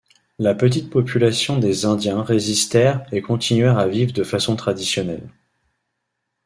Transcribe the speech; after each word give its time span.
La 0.39 0.55
petite 0.55 0.89
population 0.89 1.59
des 1.59 1.85
Indiens 1.85 2.23
résistèrent 2.23 3.05
et 3.11 3.21
continuèrent 3.21 3.77
à 3.77 3.85
vivre 3.87 4.13
de 4.13 4.23
façon 4.23 4.55
traditionnelle. 4.55 5.29